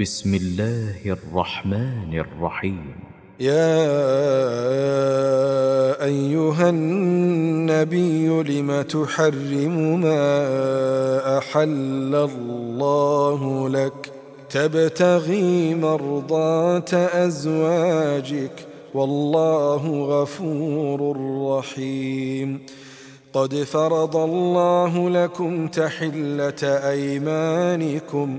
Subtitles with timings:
[0.00, 2.94] بسم الله الرحمن الرحيم.
[3.40, 3.84] يا
[6.04, 14.12] أيها النبي لم تحرم ما أحل الله لك؟
[14.50, 18.66] تبتغي مرضات أزواجك.
[18.94, 21.16] والله غفور
[21.58, 22.60] رحيم.
[23.32, 28.38] قد فرض الله لكم تحلة أيمانكم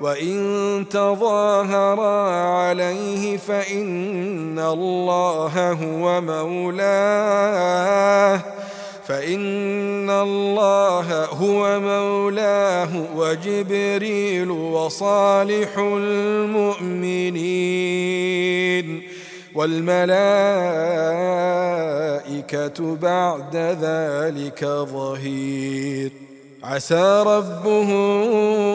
[0.00, 7.78] وإن تظاهرا عليه فإن الله هو مولاه.
[9.06, 16.68] فإن الله هو مولاه وجبريل وصالح المؤمنين.
[19.54, 20.08] والملائكة
[22.96, 26.12] بعد ذلك ظهير.
[26.64, 28.67] عسى ربه إن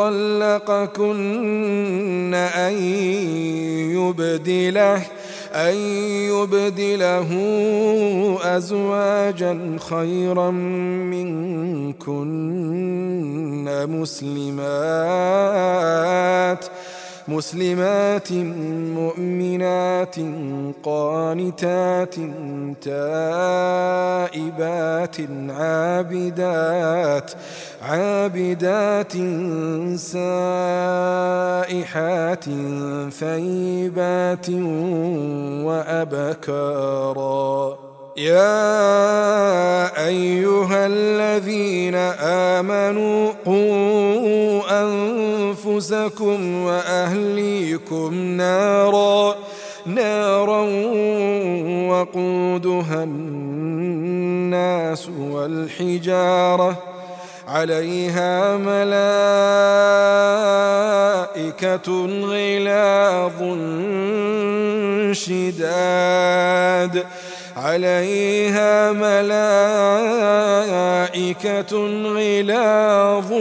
[0.00, 1.14] طلقكن
[2.34, 2.72] أن
[3.92, 5.02] يبدله
[5.52, 5.74] أن
[6.32, 7.30] يبدله
[8.42, 10.50] أزواجا خيرا
[11.10, 12.30] منكن
[13.90, 14.70] مسلمات.
[17.28, 18.32] مسلمات
[18.96, 20.16] مؤمنات
[20.82, 22.14] قانتات
[22.82, 25.16] تائبات
[25.50, 27.30] عابدات
[27.82, 29.12] عابدات
[29.96, 31.24] سائحات
[33.20, 34.50] ثيبات
[35.66, 37.78] وأبكارا.
[38.16, 44.59] يا أيها الذين آمنوا قوا
[45.80, 49.36] أنفسكم وأهليكم نارا
[49.86, 50.60] نارا
[51.88, 56.76] وقودها الناس والحجارة.
[57.48, 58.86] عليها ملائكة
[62.26, 63.38] غلاظ
[65.12, 67.04] شداد.
[67.56, 69.36] عليها ملائكة
[72.06, 73.32] غلاظ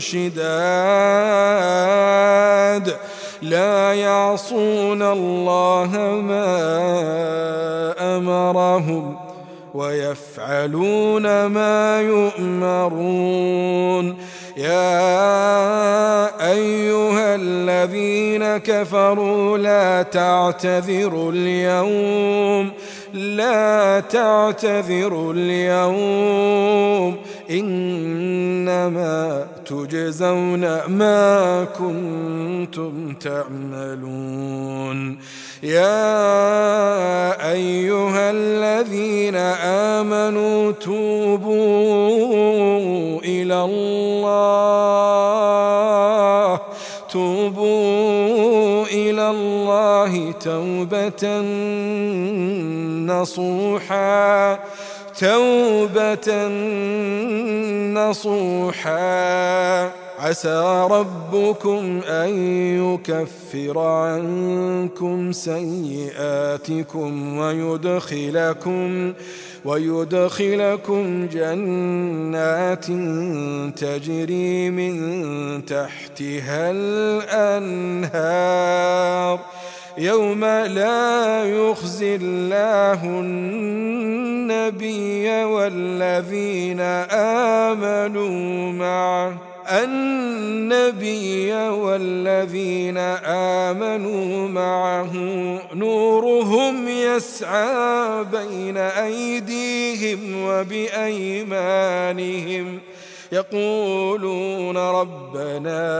[0.00, 0.40] شداد
[3.42, 5.90] لا يعصون الله
[6.24, 6.50] ما
[8.16, 9.16] أمرهم
[9.74, 13.20] ويفعلون ما يؤمرون.
[14.56, 22.70] يا أيها الذين كفروا لا تعتذروا اليوم
[23.14, 27.16] لا تعتذروا اليوم.
[27.50, 35.18] إنما تجزون ما كنتم تعملون.
[35.62, 39.36] يا أيها الذين
[39.96, 41.50] آمنوا توبوا
[43.24, 45.00] إلى الله.
[47.12, 51.40] توبوا إلى الله توبة
[53.06, 54.58] نصوحا.
[55.20, 56.48] توبة
[57.92, 59.00] نصوحا.
[60.18, 62.28] عسى ربكم أن
[62.80, 69.12] يكفر عنكم سيئاتكم ويدخلكم
[69.64, 72.86] ويدخلكم جنات
[73.76, 78.40] تجري من تحتها الأنهار.
[79.98, 84.64] يوم لا يخزي الله النبي
[85.44, 86.80] والذين
[87.70, 89.34] آمنوا معه.
[89.70, 95.12] النبي والذين آمنوا معه
[95.74, 101.60] نورهم يسعى بين أيديهم وبأيمانهم.
[103.32, 105.90] يقولون ربنا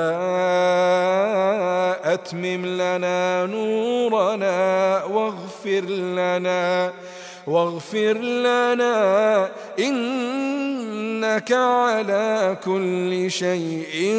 [2.21, 6.93] أتمم لنا نورنا واغفر لنا
[7.47, 14.17] واغفر لنا إنك على كل شيء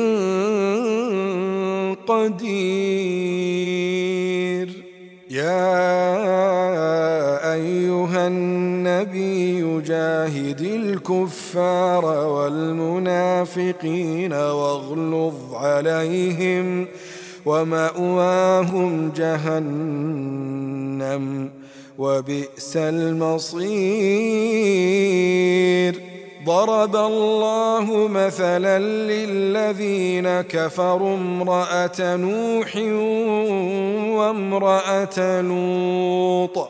[2.08, 3.42] قدير.
[5.30, 5.94] يا
[7.54, 13.54] أيها النبي جاهد الكفار والمنافقين
[14.34, 16.88] واغلظ عليهم
[17.46, 20.42] ومأواهم جهنم
[21.98, 24.12] وبئس المصير.
[26.46, 32.76] ضرب الله مثلا للذين كفروا امرأة نوح
[34.18, 36.70] وامرأة لوط.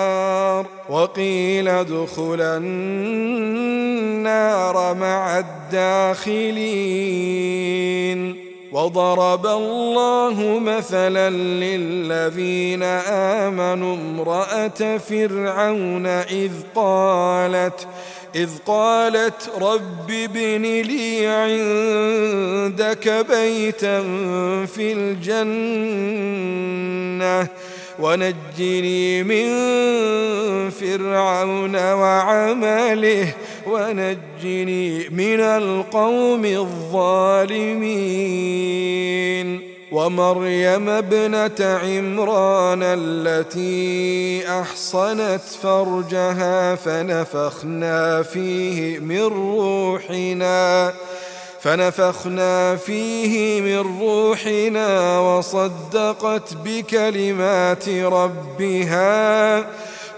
[0.91, 2.57] وقيل ادخلا
[4.17, 6.51] النار مع الداخلين.
[8.71, 12.83] وضرب الله مثلا للذين
[13.43, 17.87] آمنوا امرأة فرعون إذ قالت
[18.35, 24.01] إذ قالت رب ابن لي عندك بيتا
[24.65, 26.41] في الجنة.
[27.99, 29.49] ونجني من
[30.69, 33.33] فرعون وعمله
[33.67, 38.11] ونجني من القوم الظالمين.
[39.91, 50.93] ومريم ابنة عمران التي أحصنت فرجها فنفخنا فيه من روحنا.
[51.61, 59.65] فنفخنا فيه من روحنا وصدقت بكلمات ربها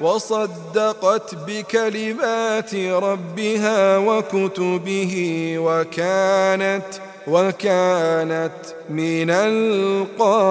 [0.02, 5.14] وصدقت بكلمات ربها وكتبه
[5.58, 6.86] وكانت
[7.28, 8.52] وكانت
[8.90, 10.44] من القانتين.